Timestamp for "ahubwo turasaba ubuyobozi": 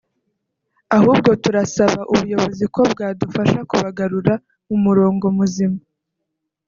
0.97-2.63